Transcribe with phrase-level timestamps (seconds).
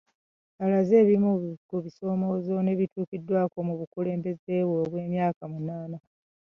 [0.63, 1.31] Alaze ebimu
[1.69, 5.97] ku bisoomoozo n'ebituukiddwako mu bukulembeze bwe obw'emyaka munaana